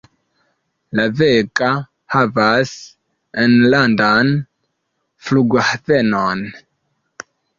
La 0.99 1.03
Vega 1.19 1.67
havas 2.13 2.71
enlandan 3.43 4.33
flughavenon. 5.29 6.43